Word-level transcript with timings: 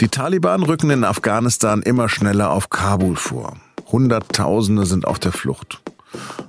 Die 0.00 0.06
Taliban 0.06 0.62
rücken 0.62 0.90
in 0.90 1.02
Afghanistan 1.02 1.82
immer 1.82 2.08
schneller 2.08 2.50
auf 2.50 2.70
Kabul 2.70 3.16
vor. 3.16 3.56
Hunderttausende 3.90 4.86
sind 4.86 5.04
auf 5.04 5.18
der 5.18 5.32
Flucht. 5.32 5.82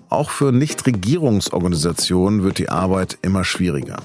Auch 0.08 0.30
für 0.30 0.52
Nichtregierungsorganisationen 0.52 2.44
wird 2.44 2.60
die 2.60 2.70
Arbeit 2.70 3.18
immer 3.24 3.44
schwieriger. 3.44 3.98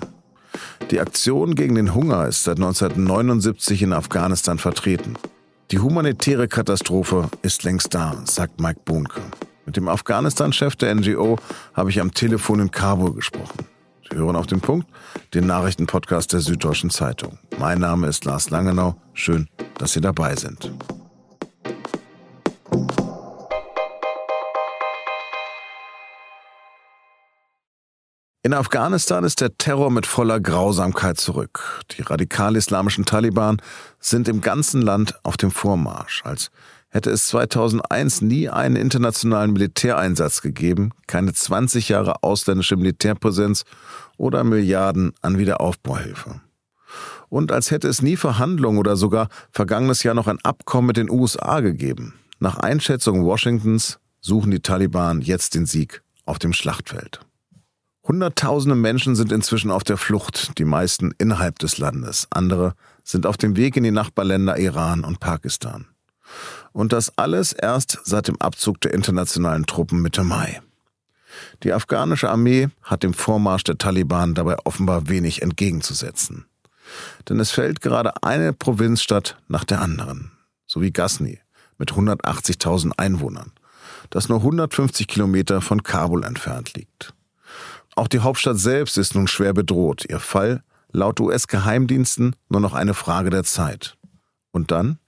Die 0.90 0.98
Aktion 0.98 1.56
gegen 1.56 1.74
den 1.74 1.94
Hunger 1.94 2.26
ist 2.26 2.44
seit 2.44 2.56
1979 2.56 3.82
in 3.82 3.92
Afghanistan 3.92 4.58
vertreten. 4.58 5.12
Die 5.70 5.78
humanitäre 5.78 6.48
Katastrophe 6.48 7.28
ist 7.42 7.64
längst 7.64 7.92
da, 7.92 8.16
sagt 8.24 8.62
Mike 8.62 8.80
Bohnke. 8.86 9.20
Mit 9.66 9.76
dem 9.76 9.88
Afghanistan-Chef 9.88 10.74
der 10.76 10.94
NGO 10.94 11.36
habe 11.74 11.90
ich 11.90 12.00
am 12.00 12.14
Telefon 12.14 12.60
in 12.60 12.70
Kabul 12.70 13.12
gesprochen. 13.12 13.73
Sie 14.14 14.20
hören 14.20 14.36
auf 14.36 14.46
den 14.46 14.60
Punkt, 14.60 14.86
den 15.34 15.48
Nachrichtenpodcast 15.48 16.32
der 16.32 16.38
Süddeutschen 16.38 16.90
Zeitung. 16.90 17.38
Mein 17.58 17.80
Name 17.80 18.06
ist 18.06 18.24
Lars 18.24 18.48
Langenau. 18.48 18.94
Schön, 19.12 19.48
dass 19.78 19.92
Sie 19.92 20.00
dabei 20.00 20.36
sind. 20.36 20.70
In 28.46 28.52
Afghanistan 28.52 29.24
ist 29.24 29.40
der 29.40 29.56
Terror 29.56 29.90
mit 29.90 30.04
voller 30.04 30.38
Grausamkeit 30.38 31.16
zurück. 31.16 31.82
Die 31.92 32.02
radikal-islamischen 32.02 33.06
Taliban 33.06 33.56
sind 34.00 34.28
im 34.28 34.42
ganzen 34.42 34.82
Land 34.82 35.14
auf 35.22 35.38
dem 35.38 35.50
Vormarsch. 35.50 36.20
Als 36.26 36.50
hätte 36.90 37.08
es 37.08 37.24
2001 37.28 38.20
nie 38.20 38.50
einen 38.50 38.76
internationalen 38.76 39.54
Militäreinsatz 39.54 40.42
gegeben, 40.42 40.90
keine 41.06 41.32
20 41.32 41.88
Jahre 41.88 42.22
ausländische 42.22 42.76
Militärpräsenz 42.76 43.64
oder 44.18 44.44
Milliarden 44.44 45.14
an 45.22 45.38
Wiederaufbauhilfe. 45.38 46.42
Und 47.30 47.50
als 47.50 47.70
hätte 47.70 47.88
es 47.88 48.02
nie 48.02 48.18
Verhandlungen 48.18 48.78
oder 48.78 48.98
sogar 48.98 49.28
vergangenes 49.52 50.02
Jahr 50.02 50.14
noch 50.14 50.26
ein 50.26 50.44
Abkommen 50.44 50.88
mit 50.88 50.98
den 50.98 51.08
USA 51.10 51.60
gegeben. 51.60 52.12
Nach 52.40 52.58
Einschätzung 52.58 53.24
Washingtons 53.24 54.00
suchen 54.20 54.50
die 54.50 54.60
Taliban 54.60 55.22
jetzt 55.22 55.54
den 55.54 55.64
Sieg 55.64 56.02
auf 56.26 56.38
dem 56.38 56.52
Schlachtfeld. 56.52 57.23
Hunderttausende 58.06 58.76
Menschen 58.76 59.16
sind 59.16 59.32
inzwischen 59.32 59.70
auf 59.70 59.82
der 59.82 59.96
Flucht, 59.96 60.58
die 60.58 60.66
meisten 60.66 61.12
innerhalb 61.16 61.58
des 61.58 61.78
Landes. 61.78 62.26
Andere 62.30 62.74
sind 63.02 63.24
auf 63.24 63.38
dem 63.38 63.56
Weg 63.56 63.76
in 63.78 63.82
die 63.82 63.90
Nachbarländer 63.90 64.58
Iran 64.58 65.04
und 65.04 65.20
Pakistan. 65.20 65.86
Und 66.72 66.92
das 66.92 67.16
alles 67.16 67.54
erst 67.54 68.00
seit 68.04 68.28
dem 68.28 68.40
Abzug 68.42 68.80
der 68.82 68.92
internationalen 68.92 69.64
Truppen 69.64 70.02
Mitte 70.02 70.22
Mai. 70.22 70.60
Die 71.62 71.72
afghanische 71.72 72.28
Armee 72.28 72.68
hat 72.82 73.02
dem 73.02 73.14
Vormarsch 73.14 73.64
der 73.64 73.78
Taliban 73.78 74.34
dabei 74.34 74.56
offenbar 74.64 75.08
wenig 75.08 75.40
entgegenzusetzen. 75.40 76.44
Denn 77.28 77.40
es 77.40 77.52
fällt 77.52 77.80
gerade 77.80 78.22
eine 78.22 78.52
Provinzstadt 78.52 79.38
nach 79.48 79.64
der 79.64 79.80
anderen, 79.80 80.32
so 80.66 80.82
wie 80.82 80.92
Ghazni 80.92 81.40
mit 81.78 81.92
180.000 81.92 82.92
Einwohnern, 82.98 83.52
das 84.10 84.28
nur 84.28 84.38
150 84.38 85.08
Kilometer 85.08 85.62
von 85.62 85.82
Kabul 85.82 86.22
entfernt 86.22 86.74
liegt. 86.74 87.14
Auch 87.96 88.08
die 88.08 88.20
Hauptstadt 88.20 88.58
selbst 88.58 88.98
ist 88.98 89.14
nun 89.14 89.28
schwer 89.28 89.52
bedroht. 89.52 90.04
Ihr 90.08 90.20
Fall 90.20 90.62
laut 90.90 91.20
US-Geheimdiensten 91.20 92.36
nur 92.48 92.60
noch 92.60 92.74
eine 92.74 92.94
Frage 92.94 93.30
der 93.30 93.44
Zeit. 93.44 93.96
Und 94.52 94.70
dann? 94.70 94.98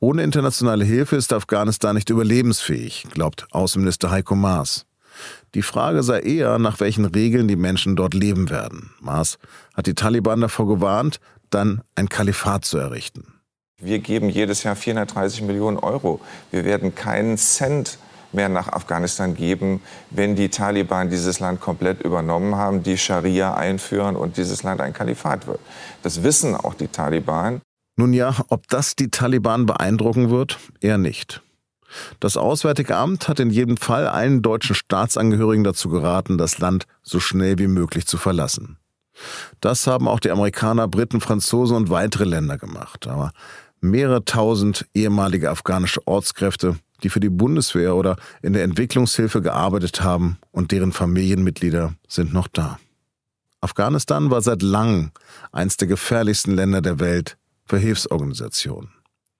Ohne 0.00 0.22
internationale 0.22 0.84
Hilfe 0.84 1.16
ist 1.16 1.32
Afghanistan 1.32 1.94
nicht 1.94 2.10
überlebensfähig, 2.10 3.06
glaubt 3.10 3.46
Außenminister 3.52 4.10
Heiko 4.10 4.34
Maas. 4.34 4.84
Die 5.54 5.62
Frage 5.62 6.02
sei 6.02 6.20
eher, 6.20 6.58
nach 6.58 6.80
welchen 6.80 7.06
Regeln 7.06 7.48
die 7.48 7.56
Menschen 7.56 7.96
dort 7.96 8.12
leben 8.12 8.50
werden. 8.50 8.90
Maas 9.00 9.38
hat 9.74 9.86
die 9.86 9.94
Taliban 9.94 10.42
davor 10.42 10.68
gewarnt, 10.68 11.20
dann 11.48 11.80
ein 11.94 12.10
Kalifat 12.10 12.66
zu 12.66 12.76
errichten. 12.76 13.32
Wir 13.78 13.98
geben 13.98 14.28
jedes 14.28 14.62
Jahr 14.62 14.76
430 14.76 15.42
Millionen 15.42 15.78
Euro. 15.78 16.20
Wir 16.50 16.64
werden 16.64 16.94
keinen 16.94 17.36
Cent 17.38 17.98
mehr 18.32 18.48
nach 18.48 18.68
Afghanistan 18.68 19.34
geben, 19.34 19.80
wenn 20.10 20.36
die 20.36 20.48
Taliban 20.48 21.10
dieses 21.10 21.40
Land 21.40 21.60
komplett 21.60 22.02
übernommen 22.02 22.56
haben, 22.56 22.82
die 22.82 22.98
Scharia 22.98 23.54
einführen 23.54 24.16
und 24.16 24.36
dieses 24.36 24.62
Land 24.62 24.80
ein 24.80 24.92
Kalifat 24.92 25.46
wird. 25.46 25.60
Das 26.02 26.22
wissen 26.22 26.54
auch 26.54 26.74
die 26.74 26.88
Taliban. 26.88 27.60
Nun 27.96 28.12
ja, 28.12 28.34
ob 28.48 28.68
das 28.68 28.94
die 28.94 29.10
Taliban 29.10 29.66
beeindrucken 29.66 30.30
wird, 30.30 30.58
eher 30.80 30.98
nicht. 30.98 31.42
Das 32.20 32.36
Auswärtige 32.36 32.96
Amt 32.96 33.28
hat 33.28 33.40
in 33.40 33.50
jedem 33.50 33.76
Fall 33.76 34.06
allen 34.06 34.42
deutschen 34.42 34.74
Staatsangehörigen 34.74 35.64
dazu 35.64 35.88
geraten, 35.88 36.36
das 36.36 36.58
Land 36.58 36.86
so 37.02 37.20
schnell 37.20 37.58
wie 37.58 37.68
möglich 37.68 38.06
zu 38.06 38.18
verlassen. 38.18 38.76
Das 39.60 39.86
haben 39.86 40.08
auch 40.08 40.20
die 40.20 40.30
Amerikaner, 40.30 40.88
Briten, 40.88 41.20
Franzosen 41.20 41.76
und 41.76 41.88
weitere 41.88 42.24
Länder 42.24 42.58
gemacht. 42.58 43.06
Aber 43.06 43.32
mehrere 43.80 44.24
tausend 44.24 44.86
ehemalige 44.94 45.50
afghanische 45.50 46.06
Ortskräfte 46.06 46.76
die 47.02 47.10
für 47.10 47.20
die 47.20 47.28
Bundeswehr 47.28 47.94
oder 47.94 48.16
in 48.42 48.52
der 48.52 48.64
Entwicklungshilfe 48.64 49.42
gearbeitet 49.42 50.02
haben 50.02 50.38
und 50.52 50.72
deren 50.72 50.92
Familienmitglieder 50.92 51.94
sind 52.08 52.32
noch 52.32 52.48
da. 52.48 52.78
Afghanistan 53.60 54.30
war 54.30 54.42
seit 54.42 54.62
langem 54.62 55.10
eins 55.52 55.76
der 55.76 55.88
gefährlichsten 55.88 56.54
Länder 56.54 56.80
der 56.80 57.00
Welt 57.00 57.36
für 57.64 57.78
Hilfsorganisationen. 57.78 58.90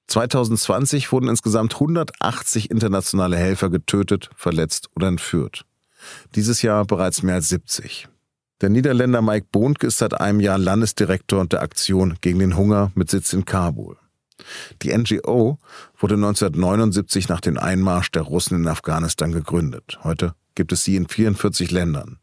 2020 0.08 1.10
wurden 1.12 1.28
insgesamt 1.28 1.74
180 1.74 2.70
internationale 2.70 3.36
Helfer 3.36 3.70
getötet, 3.70 4.30
verletzt 4.36 4.88
oder 4.94 5.08
entführt. 5.08 5.64
Dieses 6.34 6.62
Jahr 6.62 6.84
bereits 6.84 7.22
mehr 7.22 7.36
als 7.36 7.48
70. 7.48 8.08
Der 8.60 8.68
Niederländer 8.68 9.20
Mike 9.20 9.48
Bohnke 9.50 9.88
ist 9.88 9.98
seit 9.98 10.18
einem 10.18 10.41
Jahr 10.41 10.58
Landesdirektor 10.58 11.44
der 11.47 11.62
Aktion 11.62 12.16
gegen 12.20 12.38
den 12.38 12.56
Hunger 12.56 12.92
mit 12.94 13.10
Sitz 13.10 13.32
in 13.32 13.44
Kabul. 13.44 13.97
Die 14.83 14.97
NGO 14.97 15.59
wurde 15.99 16.15
1979 16.15 17.28
nach 17.28 17.41
dem 17.41 17.59
Einmarsch 17.59 18.11
der 18.11 18.22
Russen 18.22 18.61
in 18.61 18.69
Afghanistan 18.69 19.33
gegründet. 19.33 19.99
Heute 20.03 20.34
gibt 20.55 20.72
es 20.72 20.84
sie 20.84 20.97
in 20.97 21.09
44 21.09 21.71
Ländern. 21.71 22.19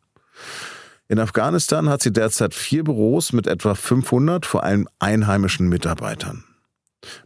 In 1.08 1.20
Afghanistan 1.20 1.90
hat 1.90 2.02
sie 2.02 2.12
derzeit 2.12 2.54
vier 2.54 2.84
Büros 2.84 3.34
mit 3.34 3.48
etwa 3.48 3.76
500 3.76 4.46
vor 4.46 4.64
allem 4.64 4.88
einheimischen 5.00 5.70
Mitarbeitern. 5.70 6.44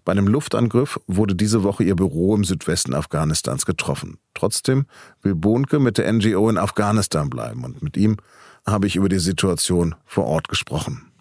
Bei 0.03 0.11
einem 0.11 0.27
Luftangriff 0.27 0.99
wurde 1.07 1.35
diese 1.35 1.63
Woche 1.63 1.83
ihr 1.83 1.95
Büro 1.95 2.35
im 2.35 2.43
Südwesten 2.43 2.93
Afghanistans 2.93 3.65
getroffen. 3.65 4.17
Trotzdem 4.33 4.87
will 5.21 5.35
Bohnke 5.35 5.79
mit 5.79 5.97
der 5.97 6.11
NGO 6.11 6.49
in 6.49 6.57
Afghanistan 6.57 7.29
bleiben 7.29 7.63
und 7.63 7.83
mit 7.83 7.95
ihm 7.95 8.17
habe 8.65 8.87
ich 8.87 8.95
über 8.95 9.09
die 9.09 9.19
Situation 9.19 9.95
vor 10.05 10.25
Ort 10.25 10.49
gesprochen. 10.49 11.11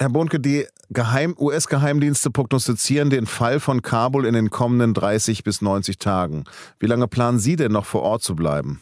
Herr 0.00 0.10
Bohnke, 0.10 0.38
die 0.38 0.64
US-Geheimdienste 0.96 2.30
prognostizieren 2.30 3.10
den 3.10 3.26
Fall 3.26 3.58
von 3.58 3.82
Kabul 3.82 4.26
in 4.26 4.34
den 4.34 4.48
kommenden 4.48 4.94
30 4.94 5.42
bis 5.42 5.60
90 5.60 5.98
Tagen. 5.98 6.44
Wie 6.78 6.86
lange 6.86 7.08
planen 7.08 7.40
Sie 7.40 7.56
denn 7.56 7.72
noch 7.72 7.84
vor 7.84 8.02
Ort 8.02 8.22
zu 8.22 8.36
bleiben? 8.36 8.80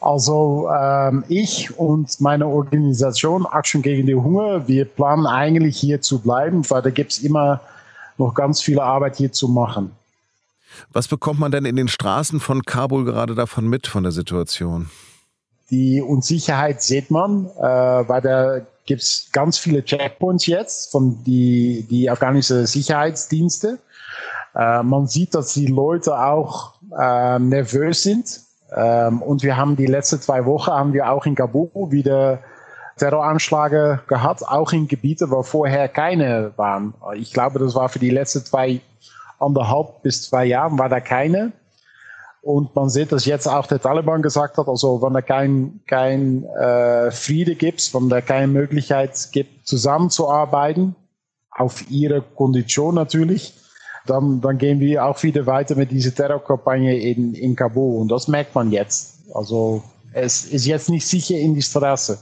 Also 0.00 0.68
ähm, 0.68 1.24
ich 1.28 1.78
und 1.78 2.20
meine 2.20 2.46
Organisation 2.46 3.46
Action 3.50 3.82
gegen 3.82 4.06
den 4.06 4.22
Hunger, 4.22 4.66
wir 4.66 4.84
planen 4.84 5.26
eigentlich 5.26 5.78
hier 5.78 6.00
zu 6.00 6.18
bleiben, 6.18 6.68
weil 6.68 6.82
da 6.82 6.90
gibt 6.90 7.12
es 7.12 7.18
immer 7.20 7.60
noch 8.18 8.34
ganz 8.34 8.60
viel 8.60 8.80
Arbeit 8.80 9.16
hier 9.16 9.30
zu 9.30 9.48
machen. 9.48 9.92
Was 10.92 11.06
bekommt 11.06 11.38
man 11.38 11.52
denn 11.52 11.64
in 11.64 11.76
den 11.76 11.88
Straßen 11.88 12.40
von 12.40 12.62
Kabul 12.62 13.04
gerade 13.04 13.36
davon 13.36 13.68
mit, 13.68 13.86
von 13.86 14.02
der 14.02 14.12
Situation? 14.12 14.90
Die 15.70 16.02
Unsicherheit 16.02 16.82
sieht 16.82 17.10
man, 17.10 17.46
äh, 17.46 17.62
weil 17.62 18.20
der 18.20 18.66
gibt 18.86 19.02
es 19.02 19.28
ganz 19.32 19.58
viele 19.58 19.84
Checkpoints 19.84 20.46
jetzt 20.46 20.90
von 20.90 21.22
die, 21.24 21.86
die 21.90 22.08
afghanischen 22.08 22.66
Sicherheitsdienste. 22.66 23.78
Äh, 24.54 24.82
man 24.82 25.06
sieht, 25.06 25.34
dass 25.34 25.52
die 25.52 25.66
Leute 25.66 26.18
auch 26.18 26.74
äh, 26.98 27.38
nervös 27.38 28.02
sind. 28.02 28.40
Ähm, 28.74 29.22
und 29.22 29.42
wir 29.42 29.56
haben 29.56 29.76
die 29.76 29.86
letzten 29.86 30.20
zwei 30.20 30.44
Wochen 30.44 30.70
haben 30.70 30.92
wir 30.92 31.10
auch 31.10 31.26
in 31.26 31.34
Kabul 31.34 31.70
wieder 31.90 32.40
Terroranschläge 32.96 34.00
gehabt, 34.08 34.46
auch 34.46 34.72
in 34.72 34.88
Gebieten, 34.88 35.30
wo 35.30 35.42
vorher 35.42 35.88
keine 35.88 36.52
waren. 36.56 36.94
Ich 37.14 37.32
glaube, 37.32 37.58
das 37.58 37.74
war 37.74 37.88
für 37.88 37.98
die 37.98 38.10
letzten 38.10 38.44
zwei 38.44 38.80
anderthalb 39.38 40.02
bis 40.02 40.22
zwei 40.22 40.46
Jahre 40.46 40.78
war 40.78 40.88
da 40.88 41.00
keine. 41.00 41.52
Und 42.46 42.76
man 42.76 42.88
sieht, 42.88 43.10
dass 43.10 43.24
jetzt 43.24 43.48
auch 43.48 43.66
der 43.66 43.80
Taliban 43.80 44.22
gesagt 44.22 44.56
hat, 44.56 44.68
also 44.68 45.02
wenn 45.02 45.14
da 45.14 45.20
kein, 45.20 45.80
kein 45.88 46.44
äh, 46.44 47.10
Friede 47.10 47.56
gibt, 47.56 47.92
wenn 47.92 48.08
da 48.08 48.20
keine 48.20 48.46
Möglichkeit 48.46 49.30
gibt, 49.32 49.66
zusammenzuarbeiten, 49.66 50.94
auf 51.50 51.90
ihre 51.90 52.22
Kondition 52.22 52.94
natürlich, 52.94 53.52
dann, 54.06 54.40
dann 54.42 54.58
gehen 54.58 54.78
wir 54.78 55.04
auch 55.04 55.20
wieder 55.24 55.46
weiter 55.46 55.74
mit 55.74 55.90
dieser 55.90 56.14
Terrorkampagne 56.14 56.96
in, 56.96 57.34
in 57.34 57.56
Kabul. 57.56 58.00
Und 58.00 58.12
das 58.12 58.28
merkt 58.28 58.54
man 58.54 58.70
jetzt. 58.70 59.24
Also 59.34 59.82
es 60.12 60.44
ist 60.44 60.66
jetzt 60.66 60.88
nicht 60.88 61.08
sicher 61.08 61.36
in 61.36 61.56
die 61.56 61.62
Straße. 61.62 62.16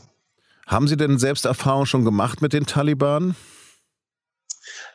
Haben 0.67 0.89
Sie 0.89 0.97
denn 0.97 1.19
selbst 1.19 1.45
Erfahrung 1.45 1.85
schon 1.85 2.07
gemacht 2.07 2.41
mit 2.41 2.55
den 2.55 2.65
Taliban? 2.65 3.37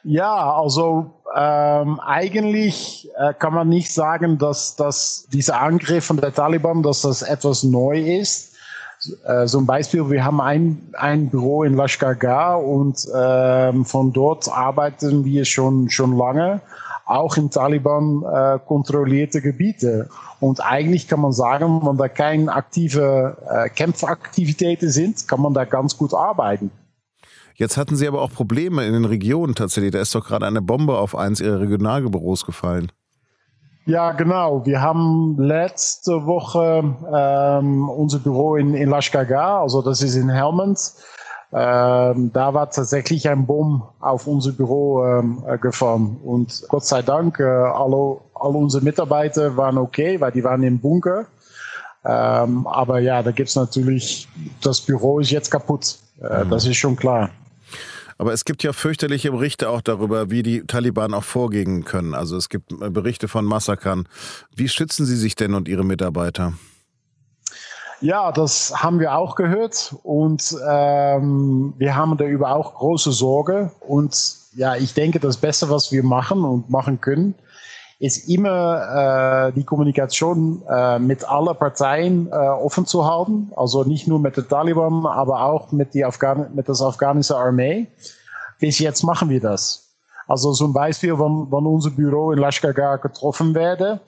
Ja, 0.04 0.56
also 0.56 1.19
ähm, 1.36 2.00
eigentlich 2.00 3.10
äh, 3.18 3.34
kann 3.34 3.54
man 3.54 3.70
nicht 3.70 3.94
sagen, 3.94 4.38
dass, 4.38 4.76
dass 4.76 5.28
dieser 5.32 5.62
Angriff 5.62 6.06
von 6.06 6.18
der 6.18 6.34
Taliban, 6.34 6.84
dass 6.84 7.02
das 7.02 7.22
etwas 7.22 7.64
neu 7.64 8.00
ist. 8.00 8.56
Äh, 9.26 9.46
zum 9.46 9.66
Beispiel, 9.66 10.10
wir 10.10 10.26
haben 10.26 10.42
ein, 10.42 10.90
ein 10.94 11.30
Büro 11.30 11.64
in 11.64 11.76
Lashkar 11.76 12.64
und 12.64 13.08
ähm, 13.16 13.86
von 13.86 14.12
dort 14.12 14.50
arbeiten 14.50 15.24
wir 15.24 15.46
schon, 15.46 15.90
schon 15.90 16.18
lange, 16.18 16.62
auch 17.06 17.38
in 17.38 17.50
Taliban 17.50 18.24
äh, 18.24 18.60
kontrollierte 18.66 19.42
Gebiete. 19.42 20.10
Und 20.40 20.64
eigentlich 20.64 21.08
kann 21.08 21.22
man 21.22 21.34
sagen, 21.34 21.82
wenn 21.86 21.98
da 21.98 22.08
keine 22.08 22.52
aktive 22.52 23.38
äh, 23.50 23.70
Kämpfaktivitäten 23.70 24.90
sind, 24.90 25.28
kann 25.28 25.42
man 25.42 25.54
da 25.54 25.66
ganz 25.66 25.98
gut 25.98 26.14
arbeiten. 26.14 26.72
Jetzt 27.60 27.76
hatten 27.76 27.98
Sie 27.98 28.08
aber 28.08 28.22
auch 28.22 28.32
Probleme 28.32 28.86
in 28.86 28.94
den 28.94 29.04
Regionen 29.04 29.54
tatsächlich. 29.54 29.92
Da 29.92 30.00
ist 30.00 30.16
doch 30.16 30.26
gerade 30.26 30.46
eine 30.46 30.62
Bombe 30.62 30.98
auf 30.98 31.14
eins 31.14 31.42
Ihrer 31.42 31.60
Regionalbüros 31.60 32.46
gefallen. 32.46 32.90
Ja, 33.86 34.14
genau. 34.14 34.66
Wir 34.66 34.82
haben 34.82 35.36
letzte 35.38 36.26
Woche 36.26 36.96
ähm, 37.14 37.90
unser 37.90 38.20
Büro 38.20 38.56
in, 38.56 38.76
in 38.76 38.90
Lashkaga, 38.90 39.60
also 39.62 39.82
das 39.82 40.02
ist 40.02 40.16
in 40.16 40.30
Helmand. 40.30 40.80
Ähm, 41.52 42.32
da 42.32 42.54
war 42.54 42.70
tatsächlich 42.70 43.28
ein 43.28 43.46
Bomb 43.46 43.84
auf 44.00 44.26
unser 44.26 44.54
Büro 44.54 45.04
ähm, 45.04 45.44
äh, 45.46 45.58
gefahren. 45.58 46.18
Und 46.24 46.64
Gott 46.70 46.86
sei 46.86 47.02
Dank, 47.02 47.42
äh, 47.42 47.44
alle, 47.44 48.22
alle 48.36 48.58
unsere 48.58 48.86
Mitarbeiter 48.86 49.58
waren 49.58 49.78
okay, 49.78 50.22
weil 50.22 50.32
die 50.32 50.46
waren 50.46 50.64
im 50.64 50.80
Bunker. 50.80 51.26
Ähm, 52.06 52.66
aber 52.68 53.00
ja, 53.00 53.22
da 53.22 53.32
gibt's 53.32 53.58
natürlich, 53.58 54.30
das 54.62 54.80
Büro 54.80 55.20
ist 55.20 55.32
jetzt 55.32 55.52
kaputt. 55.52 55.98
Äh, 56.22 56.46
mhm. 56.46 56.52
Das 56.52 56.66
ist 56.66 56.78
schon 56.78 56.96
klar. 56.96 57.30
Aber 58.20 58.34
es 58.34 58.44
gibt 58.44 58.64
ja 58.64 58.74
fürchterliche 58.74 59.32
Berichte 59.32 59.70
auch 59.70 59.80
darüber, 59.80 60.30
wie 60.30 60.44
die 60.44 60.68
Taliban 60.68 61.14
auch 61.14 61.24
vorgehen 61.24 61.86
können. 61.86 62.14
Also 62.14 62.36
es 62.36 62.50
gibt 62.50 62.74
äh, 62.74 62.90
Berichte 62.90 63.30
von 63.30 63.46
Massakern. 63.46 64.10
Wie 64.54 64.68
schützen 64.68 65.06
Sie 65.06 65.16
sich 65.16 65.36
denn 65.36 65.54
und 65.54 65.70
Ihre 65.70 65.86
Mitarbeiter? 65.86 66.54
Ja, 68.02 68.34
das 68.34 68.74
haben 68.76 69.00
wir 69.00 69.16
auch 69.16 69.36
gehört 69.36 69.96
und 70.04 70.56
ähm, 70.70 71.74
wir 71.78 71.96
haben 71.96 72.18
darüber 72.18 72.56
auch 72.56 72.76
große 72.76 73.14
Sorge. 73.14 73.72
Und 73.80 74.36
ja, 74.54 74.76
ich 74.76 74.94
denke, 74.94 75.22
das 75.22 75.38
Beste, 75.38 75.70
was 75.70 75.92
wir 75.94 76.04
machen 76.04 76.44
und 76.44 76.70
machen 76.70 77.00
können, 77.00 77.36
ist 78.00 78.30
immer 78.30 79.50
äh, 79.50 79.52
die 79.52 79.66
Kommunikation 79.66 80.64
äh, 80.70 81.00
mit 81.00 81.30
allen 81.30 81.56
Parteien 81.58 82.28
äh, 82.28 82.32
offen 82.32 82.86
zu 82.86 83.06
halten. 83.06 83.52
Also 83.56 83.84
nicht 83.84 84.08
nur 84.08 84.20
mit 84.20 84.38
den 84.38 84.48
Taliban, 84.48 85.06
aber 85.06 85.44
auch 85.44 85.74
mit, 85.74 85.94
die 85.94 86.06
Afghan 86.06 86.48
mit 86.56 86.70
der 86.70 86.76
afghanischen 86.80 87.36
Armee. 87.36 87.88
Bis 88.60 88.80
jetzt 88.80 89.04
machen 89.04 89.30
wir 89.30 89.42
das. 89.42 89.90
Also 90.28 90.54
zum 90.54 90.72
Beispiel, 90.72 91.20
wenn, 91.20 91.52
wenn 91.52 91.66
unser 91.66 91.90
Büro 91.90 92.32
in 92.32 92.40
Lashkar 92.40 93.00
getroffen 93.00 93.54
werde, 93.54 94.00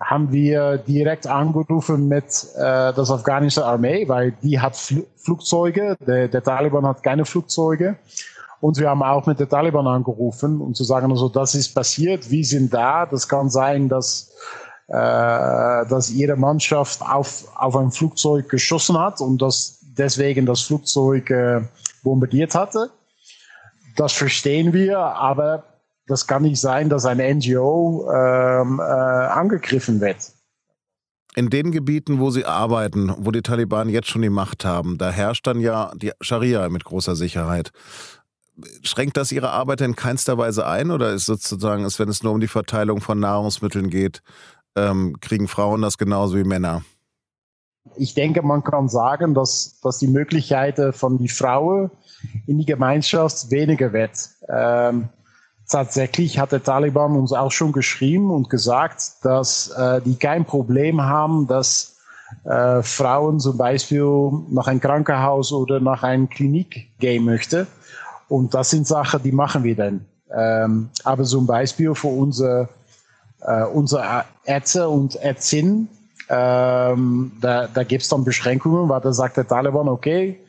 haben 0.00 0.30
wir 0.32 0.76
direkt 0.78 1.26
angerufen 1.26 2.08
mit 2.08 2.24
äh, 2.56 2.92
der 2.92 2.98
afghanischen 2.98 3.62
Armee, 3.62 4.06
weil 4.06 4.32
die 4.42 4.60
hat 4.60 4.76
Fl 4.76 5.06
Flugzeuge, 5.16 5.96
der, 6.06 6.28
der 6.28 6.42
Taliban 6.42 6.86
hat 6.86 7.02
keine 7.02 7.24
Flugzeuge. 7.24 7.96
Und 8.64 8.78
wir 8.78 8.88
haben 8.88 9.02
auch 9.02 9.26
mit 9.26 9.38
den 9.38 9.46
Taliban 9.46 9.86
angerufen, 9.86 10.58
um 10.58 10.72
zu 10.72 10.84
sagen, 10.84 11.10
also 11.10 11.28
das 11.28 11.54
ist 11.54 11.74
passiert, 11.74 12.30
wir 12.30 12.42
sind 12.46 12.72
da. 12.72 13.04
Das 13.04 13.28
kann 13.28 13.50
sein, 13.50 13.90
dass, 13.90 14.32
äh, 14.88 14.94
dass 14.94 16.10
ihre 16.10 16.36
Mannschaft 16.36 17.02
auf, 17.02 17.44
auf 17.56 17.76
ein 17.76 17.90
Flugzeug 17.90 18.48
geschossen 18.48 18.98
hat 18.98 19.20
und 19.20 19.42
dass 19.42 19.80
deswegen 19.82 20.46
das 20.46 20.62
Flugzeug 20.62 21.28
äh, 21.28 21.60
bombardiert 22.02 22.54
hatte. 22.54 22.88
Das 23.96 24.14
verstehen 24.14 24.72
wir, 24.72 24.98
aber 24.98 25.64
das 26.06 26.26
kann 26.26 26.40
nicht 26.40 26.58
sein, 26.58 26.88
dass 26.88 27.04
ein 27.04 27.18
NGO 27.18 28.10
ähm, 28.10 28.80
äh, 28.80 28.82
angegriffen 28.82 30.00
wird. 30.00 30.32
In 31.36 31.50
den 31.50 31.70
Gebieten, 31.70 32.18
wo 32.18 32.30
Sie 32.30 32.46
arbeiten, 32.46 33.12
wo 33.18 33.30
die 33.30 33.42
Taliban 33.42 33.90
jetzt 33.90 34.08
schon 34.08 34.22
die 34.22 34.30
Macht 34.30 34.64
haben, 34.64 34.96
da 34.96 35.10
herrscht 35.10 35.46
dann 35.46 35.60
ja 35.60 35.92
die 35.96 36.12
Scharia 36.22 36.66
mit 36.70 36.84
großer 36.84 37.14
Sicherheit 37.14 37.72
schränkt 38.82 39.16
das 39.16 39.32
Ihre 39.32 39.50
Arbeit 39.50 39.80
in 39.80 39.96
keinster 39.96 40.38
Weise 40.38 40.66
ein 40.66 40.90
oder 40.90 41.12
ist 41.12 41.26
sozusagen, 41.26 41.84
wenn 41.84 42.08
es 42.08 42.22
nur 42.22 42.32
um 42.32 42.40
die 42.40 42.48
Verteilung 42.48 43.00
von 43.00 43.18
Nahrungsmitteln 43.18 43.90
geht, 43.90 44.22
ähm, 44.76 45.16
kriegen 45.20 45.48
Frauen 45.48 45.82
das 45.82 45.98
genauso 45.98 46.36
wie 46.36 46.44
Männer? 46.44 46.82
Ich 47.96 48.14
denke, 48.14 48.42
man 48.42 48.64
kann 48.64 48.88
sagen, 48.88 49.34
dass, 49.34 49.78
dass 49.82 49.98
die 49.98 50.06
Möglichkeiten 50.06 50.92
von 50.92 51.18
die 51.18 51.28
Frauen 51.28 51.90
in 52.46 52.58
die 52.58 52.64
Gemeinschaft 52.64 53.50
weniger 53.50 53.92
wird. 53.92 54.30
Ähm, 54.48 55.08
tatsächlich 55.68 56.38
hat 56.38 56.52
der 56.52 56.62
Taliban 56.62 57.16
uns 57.16 57.32
auch 57.32 57.52
schon 57.52 57.72
geschrieben 57.72 58.30
und 58.30 58.48
gesagt, 58.48 59.16
dass 59.22 59.68
äh, 59.68 60.00
die 60.00 60.16
kein 60.16 60.44
Problem 60.44 61.02
haben, 61.02 61.46
dass 61.46 61.98
äh, 62.44 62.82
Frauen 62.82 63.38
zum 63.38 63.58
Beispiel 63.58 64.30
nach 64.48 64.66
ein 64.66 64.80
Krankenhaus 64.80 65.52
oder 65.52 65.78
nach 65.78 66.02
einer 66.02 66.26
Klinik 66.26 66.98
gehen 66.98 67.24
möchten 67.24 67.66
und 68.34 68.52
das 68.52 68.70
sind 68.70 68.84
Sachen, 68.84 69.22
die 69.22 69.30
machen 69.30 69.62
wir 69.62 69.76
dann. 69.76 70.06
Ähm, 70.34 70.90
aber 71.04 71.22
zum 71.22 71.46
Beispiel 71.46 71.94
für 71.94 72.08
unsere, 72.08 72.68
äh, 73.42 73.62
unsere 73.62 74.24
Ärzte 74.44 74.88
und 74.88 75.14
Ärztinnen, 75.14 75.88
ähm, 76.28 77.30
da, 77.40 77.68
da 77.68 77.84
gibt 77.84 78.02
es 78.02 78.08
dann 78.08 78.24
Beschränkungen, 78.24 78.88
weil 78.88 79.00
da 79.00 79.12
sagt 79.12 79.36
der 79.36 79.46
Taliban, 79.46 79.86
okay, 79.86 80.40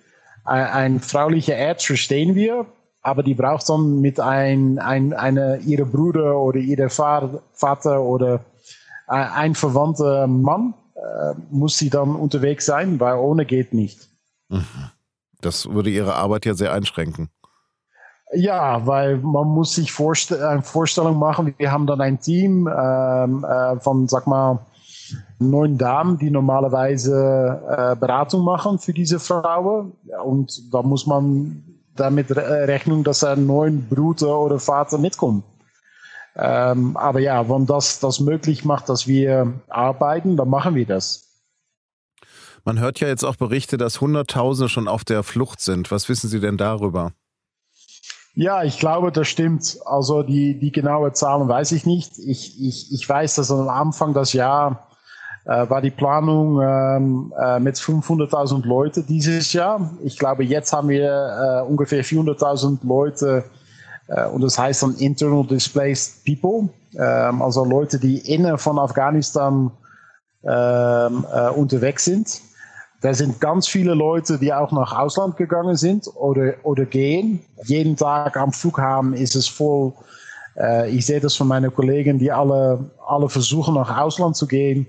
ein, 0.45 0.65
ein 0.65 0.99
fraulicher 0.99 1.57
Arzt 1.57 1.85
verstehen 1.85 2.33
wir, 2.33 2.65
aber 3.03 3.21
die 3.21 3.35
braucht 3.35 3.69
dann 3.69 4.01
mit 4.01 4.19
ein, 4.19 4.79
ein, 4.79 5.13
eine, 5.13 5.57
ihre 5.57 5.85
Bruder 5.85 6.39
oder 6.39 6.57
ihre 6.57 6.89
Vater 6.89 8.01
oder 8.01 8.39
ein 9.05 9.53
verwandter 9.53 10.25
Mann, 10.25 10.73
äh, 10.95 11.35
muss 11.51 11.77
sie 11.77 11.91
dann 11.91 12.15
unterwegs 12.15 12.65
sein, 12.65 12.99
weil 12.99 13.17
ohne 13.17 13.45
geht 13.45 13.75
nicht. 13.75 14.09
Mhm. 14.49 14.89
Das 15.41 15.69
würde 15.69 15.91
ihre 15.91 16.15
Arbeit 16.15 16.47
ja 16.47 16.55
sehr 16.55 16.73
einschränken. 16.73 17.29
Ja, 18.33 18.85
weil 18.85 19.17
man 19.17 19.47
muss 19.47 19.75
sich 19.75 19.91
vorst 19.91 20.33
eine 20.33 20.61
Vorstellung 20.61 21.17
machen. 21.17 21.53
Wir 21.57 21.71
haben 21.71 21.85
dann 21.85 22.01
ein 22.01 22.19
Team 22.19 22.67
ähm, 22.67 23.43
äh, 23.43 23.79
von, 23.79 24.07
sag 24.07 24.25
mal, 24.25 24.65
neun 25.39 25.77
Damen, 25.77 26.17
die 26.17 26.31
normalerweise 26.31 27.61
äh, 27.69 27.95
Beratung 27.95 28.43
machen 28.43 28.79
für 28.79 28.93
diese 28.93 29.19
Frauen. 29.19 29.93
Und 30.23 30.73
da 30.73 30.81
muss 30.81 31.05
man 31.05 31.63
damit 31.95 32.35
rechnen, 32.35 33.03
dass 33.03 33.23
ein 33.23 33.45
neun 33.45 33.87
Bruder 33.87 34.39
oder 34.39 34.59
Vater 34.59 34.97
mitkommt. 34.97 35.43
Ähm, 36.35 36.97
aber 36.97 37.19
ja, 37.19 37.47
wenn 37.47 37.65
das 37.65 37.99
das 37.99 38.19
möglich 38.19 38.65
macht, 38.65 38.89
dass 38.89 39.07
wir 39.07 39.53
arbeiten, 39.69 40.35
dann 40.35 40.49
machen 40.49 40.75
wir 40.75 40.85
das. 40.85 41.21
Man 42.65 42.79
hört 42.79 42.99
ja 42.99 43.07
jetzt 43.07 43.23
auch 43.23 43.35
Berichte, 43.35 43.77
dass 43.77 44.01
Hunderttausende 44.01 44.67
schon 44.67 44.87
auf 44.87 45.05
der 45.05 45.23
Flucht 45.23 45.61
sind. 45.61 45.91
Was 45.91 46.09
wissen 46.09 46.27
Sie 46.27 46.39
denn 46.39 46.57
darüber? 46.57 47.11
Ja, 48.35 48.63
ich 48.63 48.79
glaube, 48.79 49.11
das 49.13 49.29
stimmt. 49.29 49.79
Also 49.85 50.21
die, 50.21 50.59
die 50.59 50.71
genaue 50.71 51.13
Zahlen 51.13 51.47
weiß 51.47 51.71
ich 51.71 51.85
nicht. 51.85 52.19
Ich, 52.19 52.61
ich, 52.61 52.91
ich 52.91 53.07
weiß, 53.07 53.35
dass 53.35 53.49
am 53.49 53.69
Anfang 53.69 54.13
des 54.13 54.33
Jahres 54.33 54.77
äh, 55.45 55.69
war 55.69 55.81
die 55.81 55.91
Planung 55.91 56.61
ähm, 56.61 57.33
äh, 57.41 57.59
mit 57.59 57.75
500.000 57.77 58.65
Leute 58.65 59.03
dieses 59.03 59.53
Jahr. 59.53 59.89
Ich 60.03 60.19
glaube, 60.19 60.43
jetzt 60.43 60.73
haben 60.73 60.89
wir 60.89 61.63
äh, 61.65 61.69
ungefähr 61.69 62.03
400.000 62.03 62.79
Leute 62.83 63.45
äh, 64.07 64.25
und 64.25 64.41
das 64.41 64.59
heißt 64.59 64.83
dann 64.83 64.95
Internal 64.95 65.45
Displaced 65.45 66.25
People, 66.25 66.69
ähm, 66.97 67.41
also 67.41 67.63
Leute, 67.63 67.99
die 67.99 68.17
innen 68.33 68.57
von 68.57 68.77
Afghanistan 68.79 69.71
ähm, 70.43 71.25
äh, 71.33 71.49
unterwegs 71.49 72.05
sind. 72.05 72.41
Da 73.05 73.13
sind 73.13 73.39
ganz 73.39 73.67
viele 73.67 73.93
Leute, 73.93 74.39
die 74.39 74.51
auch 74.51 74.71
nach 74.71 74.91
Ausland 74.97 75.37
gegangen 75.37 75.75
sind 75.75 76.07
oder, 76.15 76.55
oder 76.63 76.85
gehen. 76.85 77.39
Jeden 77.63 77.95
Tag 77.95 78.35
am 78.35 78.51
Flughafen 78.51 79.13
ist 79.13 79.35
es 79.35 79.47
voll. 79.47 79.93
Äh, 80.57 80.89
ich 80.89 81.05
sehe 81.05 81.19
das 81.19 81.35
von 81.35 81.47
meinen 81.47 81.71
Kollegen, 81.71 82.17
die 82.17 82.31
alle, 82.31 82.89
alle 83.05 83.29
versuchen, 83.29 83.75
nach 83.75 83.95
Ausland 83.95 84.35
zu 84.35 84.47
gehen. 84.47 84.87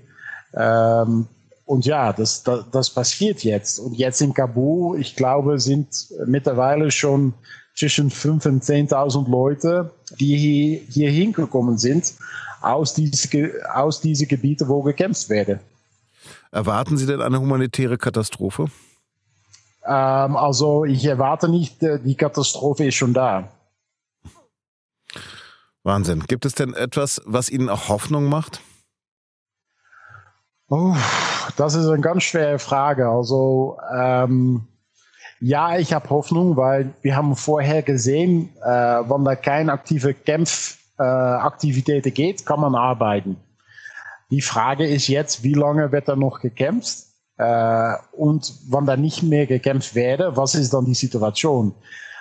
Ähm, 0.55 1.27
und 1.65 1.85
ja, 1.85 2.11
das, 2.11 2.41
das, 2.41 2.65
das 2.71 2.89
passiert 2.89 3.43
jetzt. 3.43 3.77
Und 3.77 3.93
jetzt 3.93 4.19
in 4.19 4.33
Kabul, 4.33 4.99
ich 4.99 5.15
glaube, 5.15 5.59
sind 5.59 6.07
mittlerweile 6.25 6.89
schon 6.89 7.35
zwischen 7.75 8.09
5.000 8.09 8.47
und 8.47 8.63
10.000 8.63 9.29
Leute, 9.29 9.91
die 10.19 10.35
hier, 10.37 10.79
hier 10.89 11.11
hingekommen 11.11 11.77
sind, 11.77 12.15
aus 12.63 12.95
diesen 12.95 13.51
aus 13.71 14.01
diese 14.01 14.25
Gebieten, 14.25 14.69
wo 14.69 14.81
gekämpft 14.81 15.29
werden. 15.29 15.59
Erwarten 16.57 16.97
Sie 16.97 17.05
denn 17.05 17.21
eine 17.21 17.39
humanitäre 17.39 17.99
Katastrophe? 17.99 18.65
Ähm, 19.85 20.35
also 20.35 20.85
ich 20.85 21.05
erwarte 21.05 21.49
nicht, 21.49 21.83
äh, 21.83 21.99
die 21.99 22.15
Katastrophe 22.15 22.87
ist 22.87 22.95
schon 22.95 23.13
da. 23.13 23.49
Wahnsinn. 25.83 26.23
Gibt 26.27 26.45
es 26.47 26.55
denn 26.55 26.73
etwas, 26.73 27.21
was 27.25 27.51
Ihnen 27.51 27.69
auch 27.69 27.89
Hoffnung 27.89 28.27
macht? 28.27 28.61
Oh, 30.67 30.95
das 31.57 31.75
ist 31.75 31.85
eine 31.85 32.01
ganz 32.01 32.23
schwere 32.23 32.57
Frage. 32.57 33.07
Also 33.07 33.77
ähm, 33.95 34.65
ja, 35.39 35.77
ich 35.77 35.93
habe 35.93 36.09
Hoffnung, 36.09 36.57
weil 36.57 36.91
wir 37.03 37.15
haben 37.15 37.35
vorher 37.35 37.83
gesehen, 37.83 38.49
äh, 38.63 38.67
wenn 38.67 39.23
da 39.23 39.35
keine 39.35 39.73
aktive 39.73 40.15
Kämpfaktivität 40.15 42.07
äh, 42.07 42.11
geht, 42.11 42.47
kann 42.47 42.61
man 42.61 42.73
arbeiten. 42.73 43.37
Die 44.29 44.41
Frage 44.41 44.85
ist 44.85 45.07
jetzt, 45.07 45.43
wie 45.43 45.53
lange 45.53 45.91
wird 45.91 46.07
da 46.07 46.15
noch 46.15 46.39
gekämpft? 46.41 47.05
Äh, 47.37 47.93
und 48.11 48.53
wenn 48.69 48.85
da 48.85 48.97
nicht 48.97 49.23
mehr 49.23 49.45
gekämpft 49.45 49.95
werde, 49.95 50.35
was 50.35 50.55
ist 50.55 50.73
dann 50.73 50.85
die 50.85 50.95
Situation? 50.95 51.73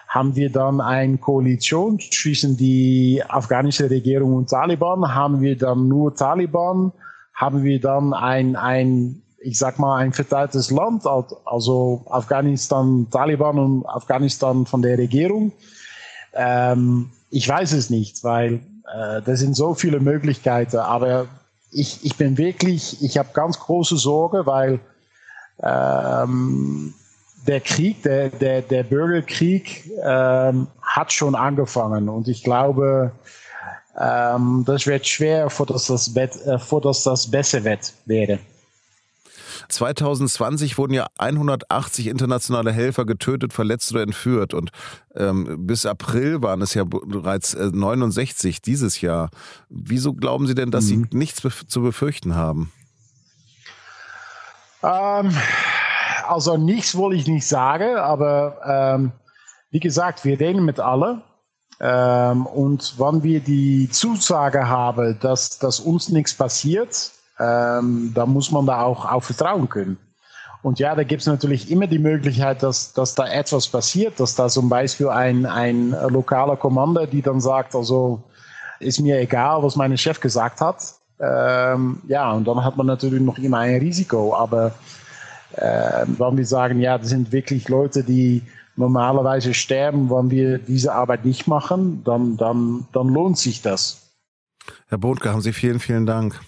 Haben 0.08 0.36
wir 0.36 0.50
dann 0.50 0.80
eine 0.80 1.18
Koalition 1.18 1.98
zwischen 1.98 2.56
die 2.56 3.22
afghanische 3.26 3.90
Regierung 3.90 4.34
und 4.34 4.50
Taliban? 4.50 5.14
Haben 5.14 5.40
wir 5.40 5.56
dann 5.56 5.88
nur 5.88 6.14
Taliban? 6.14 6.92
Haben 7.34 7.64
wir 7.64 7.80
dann 7.80 8.14
ein, 8.14 8.54
ein 8.54 9.22
ich 9.40 9.58
sag 9.58 9.78
mal, 9.78 9.96
ein 9.96 10.12
verteiltes 10.12 10.70
Land, 10.70 11.04
also 11.44 12.04
Afghanistan, 12.08 13.08
Taliban 13.10 13.58
und 13.58 13.86
Afghanistan 13.86 14.64
von 14.64 14.80
der 14.80 14.96
Regierung? 14.96 15.52
Ähm, 16.34 17.10
ich 17.30 17.48
weiß 17.48 17.72
es 17.72 17.90
nicht, 17.90 18.22
weil 18.22 18.60
äh, 18.94 19.22
das 19.22 19.40
sind 19.40 19.56
so 19.56 19.74
viele 19.74 19.98
Möglichkeiten, 20.00 20.78
aber 20.78 21.26
ich, 21.76 22.04
ich 22.04 22.16
bin 22.16 22.38
wirklich, 22.38 23.02
ich 23.02 23.18
habe 23.18 23.28
ganz 23.34 23.58
große 23.58 23.96
Sorge, 23.96 24.46
weil 24.46 24.80
ähm, 25.62 26.94
der 27.46 27.60
Krieg, 27.60 28.02
der, 28.02 28.30
der, 28.30 28.62
der 28.62 28.82
Bürgerkrieg 28.82 29.90
ähm, 30.02 30.68
hat 30.80 31.12
schon 31.12 31.34
angefangen 31.34 32.08
und 32.08 32.28
ich 32.28 32.42
glaube, 32.42 33.12
ähm, 33.98 34.64
das 34.66 34.86
wird 34.86 35.06
schwer, 35.06 35.50
vor 35.50 35.66
dass 35.66 35.86
das, 35.86 36.12
Bet, 36.12 36.36
äh, 36.46 36.58
vor 36.58 36.80
dass 36.80 37.04
das 37.04 37.30
besser 37.30 37.62
wird, 37.64 37.92
wäre. 38.06 38.38
2020 39.68 40.78
wurden 40.78 40.92
ja 40.92 41.06
180 41.18 42.06
internationale 42.06 42.72
Helfer 42.72 43.04
getötet, 43.04 43.52
verletzt 43.52 43.92
oder 43.92 44.02
entführt. 44.02 44.54
Und 44.54 44.70
ähm, 45.14 45.66
bis 45.66 45.86
April 45.86 46.42
waren 46.42 46.62
es 46.62 46.74
ja 46.74 46.84
bereits 46.84 47.54
äh, 47.54 47.70
69 47.72 48.62
dieses 48.62 49.00
Jahr. 49.00 49.30
Wieso 49.68 50.14
glauben 50.14 50.46
Sie 50.46 50.54
denn, 50.54 50.70
dass 50.70 50.84
mhm. 50.84 51.08
Sie 51.10 51.16
nichts 51.16 51.40
bef 51.40 51.66
zu 51.66 51.82
befürchten 51.82 52.34
haben? 52.34 52.72
Ähm, 54.82 55.34
also 56.26 56.56
nichts 56.56 56.96
wollte 56.96 57.16
ich 57.16 57.26
nicht 57.26 57.46
sagen, 57.46 57.96
aber 57.96 58.60
ähm, 58.64 59.12
wie 59.70 59.80
gesagt, 59.80 60.24
wir 60.24 60.38
reden 60.38 60.64
mit 60.64 60.80
allen. 60.80 61.22
Ähm, 61.80 62.46
und 62.46 62.98
wenn 62.98 63.22
wir 63.22 63.40
die 63.40 63.88
Zusage 63.90 64.68
haben, 64.68 65.18
dass, 65.20 65.58
dass 65.58 65.80
uns 65.80 66.08
nichts 66.08 66.34
passiert, 66.34 67.12
ähm, 67.38 68.12
da 68.14 68.26
muss 68.26 68.50
man 68.50 68.66
da 68.66 68.82
auch 68.82 69.04
auf 69.04 69.24
vertrauen 69.24 69.68
können. 69.68 69.98
Und 70.62 70.78
ja, 70.80 70.94
da 70.94 71.04
gibt 71.04 71.20
es 71.20 71.26
natürlich 71.26 71.70
immer 71.70 71.86
die 71.86 71.98
Möglichkeit, 71.98 72.62
dass, 72.62 72.92
dass 72.92 73.14
da 73.14 73.28
etwas 73.28 73.68
passiert, 73.68 74.18
dass 74.18 74.34
da 74.34 74.48
zum 74.48 74.68
Beispiel 74.68 75.08
ein, 75.08 75.46
ein 75.46 75.90
lokaler 76.08 76.56
Kommando, 76.56 77.06
die 77.06 77.22
dann 77.22 77.40
sagt, 77.40 77.74
also 77.74 78.22
ist 78.80 79.00
mir 79.00 79.20
egal, 79.20 79.62
was 79.62 79.76
mein 79.76 79.96
Chef 79.96 80.20
gesagt 80.20 80.60
hat. 80.60 80.82
Ähm, 81.20 82.00
ja, 82.08 82.32
und 82.32 82.46
dann 82.48 82.64
hat 82.64 82.76
man 82.76 82.86
natürlich 82.86 83.22
noch 83.22 83.38
immer 83.38 83.58
ein 83.58 83.78
Risiko. 83.78 84.34
Aber 84.34 84.72
äh, 85.52 86.04
wenn 86.06 86.36
wir 86.36 86.46
sagen, 86.46 86.80
ja, 86.80 86.98
das 86.98 87.10
sind 87.10 87.32
wirklich 87.32 87.68
Leute, 87.68 88.02
die 88.02 88.42
normalerweise 88.76 89.54
sterben, 89.54 90.10
wenn 90.10 90.30
wir 90.30 90.58
diese 90.58 90.92
Arbeit 90.92 91.24
nicht 91.24 91.46
machen, 91.46 92.02
dann, 92.04 92.36
dann, 92.36 92.86
dann 92.92 93.08
lohnt 93.08 93.38
sich 93.38 93.62
das. 93.62 94.02
Herr 94.88 94.98
Bodke, 94.98 95.30
haben 95.30 95.40
Sie 95.40 95.52
vielen, 95.52 95.78
vielen 95.78 96.06
Dank. 96.06 96.40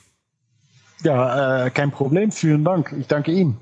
Ja, 1.03 1.67
äh, 1.67 1.71
kein 1.71 1.91
Problem. 1.91 2.33
Vielen 2.33 2.65
Dank. 2.65 2.95
Ich 2.99 3.07
danke 3.07 3.33
Ihnen. 3.33 3.59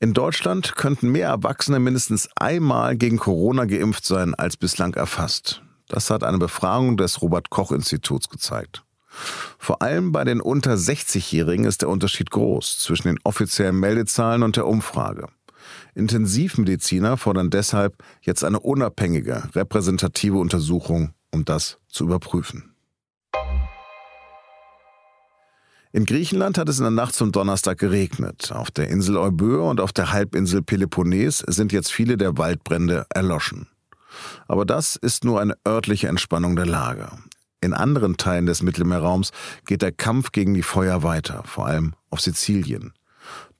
In 0.00 0.12
Deutschland 0.12 0.76
könnten 0.76 1.10
mehr 1.10 1.28
Erwachsene 1.28 1.80
mindestens 1.80 2.28
einmal 2.36 2.96
gegen 2.96 3.16
Corona 3.16 3.64
geimpft 3.64 4.04
sein 4.04 4.34
als 4.34 4.56
bislang 4.56 4.94
erfasst. 4.94 5.62
Das 5.88 6.10
hat 6.10 6.22
eine 6.22 6.38
Befragung 6.38 6.96
des 6.96 7.22
Robert 7.22 7.50
Koch 7.50 7.72
Instituts 7.72 8.28
gezeigt. 8.28 8.84
Vor 9.58 9.80
allem 9.80 10.12
bei 10.12 10.24
den 10.24 10.40
unter 10.40 10.74
60-Jährigen 10.74 11.64
ist 11.64 11.82
der 11.82 11.88
Unterschied 11.88 12.30
groß 12.30 12.80
zwischen 12.80 13.08
den 13.08 13.18
offiziellen 13.24 13.78
Meldezahlen 13.78 14.42
und 14.42 14.56
der 14.56 14.66
Umfrage. 14.66 15.28
Intensivmediziner 15.94 17.16
fordern 17.16 17.50
deshalb 17.50 18.02
jetzt 18.20 18.44
eine 18.44 18.60
unabhängige, 18.60 19.44
repräsentative 19.54 20.36
Untersuchung 20.36 21.14
um 21.34 21.44
das 21.44 21.78
zu 21.88 22.04
überprüfen. 22.04 22.74
In 25.92 26.06
Griechenland 26.06 26.58
hat 26.58 26.68
es 26.68 26.78
in 26.78 26.84
der 26.84 26.90
Nacht 26.90 27.14
zum 27.14 27.30
Donnerstag 27.30 27.78
geregnet. 27.78 28.50
Auf 28.50 28.70
der 28.70 28.88
Insel 28.88 29.16
Euböa 29.16 29.70
und 29.70 29.80
auf 29.80 29.92
der 29.92 30.10
Halbinsel 30.10 30.62
Peloponnes 30.62 31.38
sind 31.38 31.72
jetzt 31.72 31.92
viele 31.92 32.16
der 32.16 32.36
Waldbrände 32.36 33.06
erloschen. 33.10 33.68
Aber 34.48 34.64
das 34.64 34.96
ist 34.96 35.24
nur 35.24 35.40
eine 35.40 35.56
örtliche 35.66 36.08
Entspannung 36.08 36.56
der 36.56 36.66
Lage. 36.66 37.10
In 37.60 37.74
anderen 37.74 38.16
Teilen 38.16 38.46
des 38.46 38.62
Mittelmeerraums 38.62 39.30
geht 39.66 39.82
der 39.82 39.92
Kampf 39.92 40.32
gegen 40.32 40.54
die 40.54 40.62
Feuer 40.62 41.02
weiter, 41.02 41.42
vor 41.44 41.66
allem 41.66 41.94
auf 42.10 42.20
Sizilien. 42.20 42.92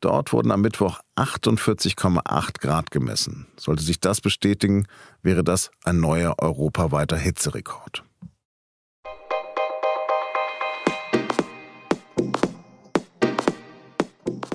Dort 0.05 0.35
wurden 0.35 0.51
am 0.51 0.61
Mittwoch 0.61 1.01
48,8 1.17 2.61
Grad 2.61 2.91
gemessen. 2.91 3.47
Sollte 3.57 3.83
sich 3.83 4.01
das 4.01 4.21
bestätigen, 4.21 4.87
wäre 5.23 5.43
das 5.43 5.71
ein 5.83 5.99
neuer 5.99 6.35
europaweiter 6.37 7.17
Hitzerekord. 7.17 8.05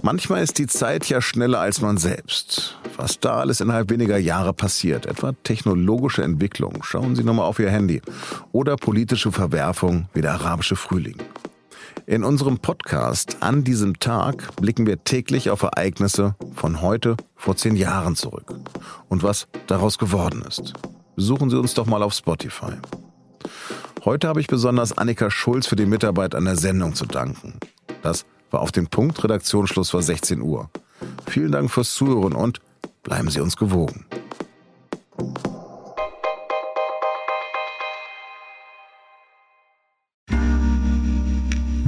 Manchmal 0.04 0.44
ist 0.44 0.60
die 0.60 0.68
Zeit 0.68 1.10
ja 1.10 1.20
schneller 1.20 1.60
als 1.60 1.82
man 1.82 1.98
selbst. 1.98 2.78
Was 2.96 3.20
da 3.20 3.38
alles 3.40 3.60
innerhalb 3.60 3.90
weniger 3.90 4.20
Jahre 4.20 4.54
passiert, 4.54 5.08
etwa 5.08 5.32
technologische 5.44 6.22
Entwicklung, 6.22 6.84
schauen 6.84 7.16
Sie 7.16 7.24
nochmal 7.24 7.46
auf 7.46 7.58
Ihr 7.58 7.72
Handy, 7.72 8.04
oder 8.52 8.76
politische 8.76 9.32
Verwerfung 9.32 10.10
wie 10.14 10.22
der 10.22 10.34
arabische 10.34 10.76
Frühling. 10.76 11.18
In 12.06 12.24
unserem 12.24 12.60
Podcast 12.60 13.38
an 13.42 13.64
diesem 13.64 14.00
Tag 14.00 14.56
blicken 14.56 14.86
wir 14.86 15.04
täglich 15.04 15.50
auf 15.50 15.64
Ereignisse 15.64 16.36
von 16.56 16.82
heute 16.82 17.18
vor 17.36 17.56
zehn 17.56 17.76
Jahren 17.76 18.16
zurück 18.16 18.54
und 19.10 19.24
was 19.24 19.48
daraus 19.68 19.98
geworden 19.98 20.44
ist. 20.48 20.74
Besuchen 21.16 21.50
Sie 21.50 21.60
uns 21.60 21.74
doch 21.74 21.86
mal 21.86 22.04
auf 22.04 22.14
Spotify. 22.14 22.74
Heute 24.06 24.28
habe 24.28 24.40
ich 24.40 24.48
besonders 24.48 24.98
Annika 24.98 25.30
Schulz 25.30 25.68
für 25.68 25.76
die 25.76 25.86
Mitarbeit 25.86 26.34
an 26.36 26.46
der 26.46 26.56
Sendung 26.56 26.96
zu 26.96 27.06
danken. 27.06 27.60
Das 28.02 28.26
war 28.52 28.62
auf 28.62 28.72
den 28.72 28.88
Punkt, 28.88 29.24
Redaktionsschluss 29.24 29.94
war 29.94 30.02
16 30.02 30.42
Uhr. 30.42 30.70
Vielen 31.28 31.52
Dank 31.52 31.70
fürs 31.70 31.94
Zuhören 31.94 32.34
und 32.34 32.60
bleiben 33.04 33.30
Sie 33.30 33.42
uns 33.42 33.58
gewogen. 33.58 34.06